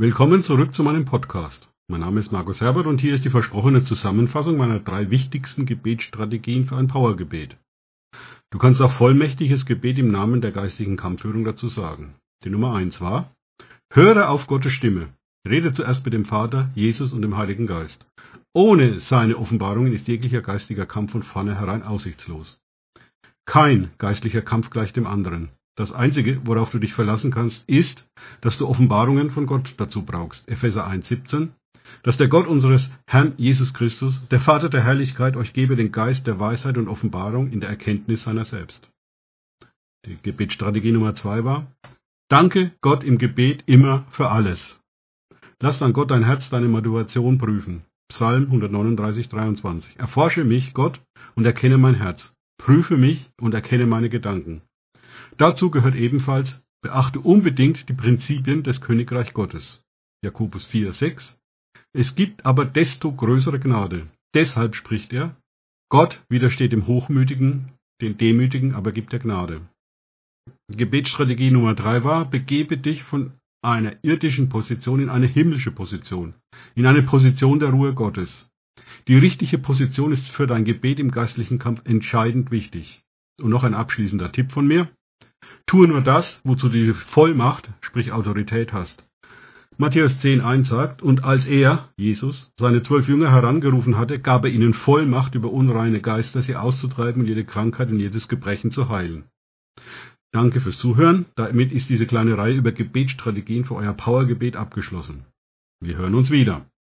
Willkommen 0.00 0.44
zurück 0.44 0.74
zu 0.74 0.84
meinem 0.84 1.06
Podcast. 1.06 1.68
Mein 1.88 2.02
Name 2.02 2.20
ist 2.20 2.30
Markus 2.30 2.60
Herbert 2.60 2.86
und 2.86 3.00
hier 3.00 3.16
ist 3.16 3.24
die 3.24 3.30
versprochene 3.30 3.82
Zusammenfassung 3.82 4.56
meiner 4.56 4.78
drei 4.78 5.10
wichtigsten 5.10 5.66
Gebetsstrategien 5.66 6.66
für 6.66 6.76
ein 6.76 6.86
Powergebet. 6.86 7.56
Du 8.50 8.58
kannst 8.58 8.80
auch 8.80 8.92
vollmächtiges 8.92 9.66
Gebet 9.66 9.98
im 9.98 10.12
Namen 10.12 10.40
der 10.40 10.52
geistigen 10.52 10.96
Kampfführung 10.96 11.42
dazu 11.42 11.66
sagen. 11.66 12.14
Die 12.44 12.48
Nummer 12.48 12.76
eins 12.76 13.00
war, 13.00 13.34
höre 13.92 14.28
auf 14.30 14.46
Gottes 14.46 14.72
Stimme. 14.72 15.08
Rede 15.44 15.72
zuerst 15.72 16.04
mit 16.04 16.14
dem 16.14 16.26
Vater, 16.26 16.70
Jesus 16.76 17.12
und 17.12 17.22
dem 17.22 17.36
Heiligen 17.36 17.66
Geist. 17.66 18.06
Ohne 18.54 19.00
seine 19.00 19.36
Offenbarungen 19.36 19.92
ist 19.92 20.06
jeglicher 20.06 20.42
geistiger 20.42 20.86
Kampf 20.86 21.10
von 21.10 21.24
vornherein 21.24 21.82
aussichtslos. 21.82 22.60
Kein 23.46 23.90
geistlicher 23.98 24.42
Kampf 24.42 24.70
gleicht 24.70 24.94
dem 24.94 25.08
anderen. 25.08 25.48
Das 25.78 25.92
Einzige, 25.92 26.40
worauf 26.44 26.72
du 26.72 26.80
dich 26.80 26.92
verlassen 26.92 27.30
kannst, 27.30 27.62
ist, 27.68 28.10
dass 28.40 28.58
du 28.58 28.66
Offenbarungen 28.66 29.30
von 29.30 29.46
Gott 29.46 29.74
dazu 29.76 30.02
brauchst. 30.02 30.48
Epheser 30.48 30.88
1,17. 30.88 31.50
Dass 32.02 32.16
der 32.16 32.26
Gott 32.26 32.48
unseres 32.48 32.90
Herrn 33.06 33.34
Jesus 33.36 33.72
Christus, 33.74 34.26
der 34.26 34.40
Vater 34.40 34.70
der 34.70 34.82
Herrlichkeit, 34.82 35.36
euch 35.36 35.52
gebe 35.52 35.76
den 35.76 35.92
Geist 35.92 36.26
der 36.26 36.40
Weisheit 36.40 36.78
und 36.78 36.88
Offenbarung 36.88 37.52
in 37.52 37.60
der 37.60 37.70
Erkenntnis 37.70 38.24
seiner 38.24 38.44
selbst. 38.44 38.90
Die 40.04 40.18
Gebetsstrategie 40.20 40.90
Nummer 40.90 41.14
zwei 41.14 41.44
war, 41.44 41.72
danke 42.28 42.72
Gott 42.80 43.04
im 43.04 43.18
Gebet 43.18 43.62
immer 43.66 44.04
für 44.10 44.32
alles. 44.32 44.80
Lass 45.60 45.78
dann 45.78 45.92
Gott 45.92 46.10
dein 46.10 46.24
Herz, 46.24 46.50
deine 46.50 46.66
Motivation 46.66 47.38
prüfen. 47.38 47.84
Psalm 48.08 48.46
139, 48.46 49.28
23. 49.28 49.96
Erforsche 49.96 50.42
mich, 50.42 50.74
Gott, 50.74 51.00
und 51.36 51.44
erkenne 51.44 51.78
mein 51.78 51.94
Herz. 51.94 52.34
Prüfe 52.58 52.96
mich 52.96 53.30
und 53.40 53.54
erkenne 53.54 53.86
meine 53.86 54.08
Gedanken. 54.08 54.62
Dazu 55.38 55.70
gehört 55.70 55.94
ebenfalls, 55.94 56.62
beachte 56.82 57.20
unbedingt 57.20 57.88
die 57.88 57.94
Prinzipien 57.94 58.64
des 58.64 58.80
Königreich 58.80 59.32
Gottes. 59.32 59.82
Jakobus 60.22 60.66
4, 60.66 60.92
6. 60.92 61.38
Es 61.92 62.16
gibt 62.16 62.44
aber 62.44 62.64
desto 62.64 63.12
größere 63.12 63.60
Gnade. 63.60 64.08
Deshalb 64.34 64.74
spricht 64.74 65.12
er, 65.12 65.36
Gott 65.90 66.24
widersteht 66.28 66.72
dem 66.72 66.86
Hochmütigen, 66.86 67.72
den 68.00 68.18
Demütigen 68.18 68.74
aber 68.74 68.92
gibt 68.92 69.12
er 69.12 69.20
Gnade. 69.20 69.62
Gebetsstrategie 70.68 71.52
Nummer 71.52 71.74
drei 71.74 72.04
war, 72.04 72.28
begebe 72.28 72.76
dich 72.76 73.04
von 73.04 73.32
einer 73.62 73.96
irdischen 74.02 74.48
Position 74.48 75.00
in 75.00 75.08
eine 75.08 75.26
himmlische 75.26 75.70
Position, 75.70 76.34
in 76.74 76.84
eine 76.84 77.02
Position 77.02 77.60
der 77.60 77.70
Ruhe 77.70 77.94
Gottes. 77.94 78.50
Die 79.06 79.16
richtige 79.16 79.58
Position 79.58 80.12
ist 80.12 80.26
für 80.28 80.46
dein 80.46 80.64
Gebet 80.64 80.98
im 80.98 81.10
geistlichen 81.10 81.58
Kampf 81.58 81.82
entscheidend 81.84 82.50
wichtig. 82.50 83.02
Und 83.40 83.50
noch 83.50 83.62
ein 83.62 83.74
abschließender 83.74 84.32
Tipp 84.32 84.52
von 84.52 84.66
mir. 84.66 84.90
Tue 85.68 85.86
nur 85.86 86.00
das, 86.00 86.40
wozu 86.44 86.70
du 86.70 86.78
die 86.86 86.94
Vollmacht, 86.94 87.68
sprich 87.82 88.10
Autorität 88.10 88.72
hast. 88.72 89.04
Matthäus 89.76 90.18
10.1 90.20 90.64
sagt, 90.64 91.02
und 91.02 91.24
als 91.24 91.46
er, 91.46 91.90
Jesus, 91.96 92.50
seine 92.58 92.82
zwölf 92.82 93.06
Jünger 93.06 93.30
herangerufen 93.30 93.98
hatte, 93.98 94.18
gab 94.18 94.44
er 94.44 94.50
ihnen 94.50 94.72
Vollmacht 94.72 95.34
über 95.34 95.52
unreine 95.52 96.00
Geister, 96.00 96.40
sie 96.40 96.56
auszutreiben 96.56 97.20
und 97.20 97.28
jede 97.28 97.44
Krankheit 97.44 97.90
und 97.90 98.00
jedes 98.00 98.28
Gebrechen 98.28 98.72
zu 98.72 98.88
heilen. 98.88 99.24
Danke 100.32 100.60
fürs 100.60 100.78
Zuhören. 100.78 101.26
Damit 101.36 101.70
ist 101.70 101.90
diese 101.90 102.06
kleine 102.06 102.38
Reihe 102.38 102.56
über 102.56 102.72
Gebetsstrategien 102.72 103.66
für 103.66 103.76
euer 103.76 103.92
Powergebet 103.92 104.56
abgeschlossen. 104.56 105.26
Wir 105.80 105.96
hören 105.98 106.14
uns 106.14 106.30
wieder. 106.30 106.66